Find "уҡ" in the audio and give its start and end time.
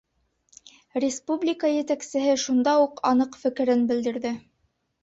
2.87-3.07